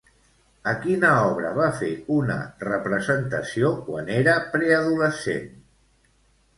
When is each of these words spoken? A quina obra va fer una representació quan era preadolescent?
A 0.69 0.71
quina 0.85 1.11
obra 1.33 1.51
va 1.57 1.67
fer 1.83 1.91
una 2.17 2.39
representació 2.65 3.73
quan 3.91 4.13
era 4.19 4.37
preadolescent? 4.59 5.51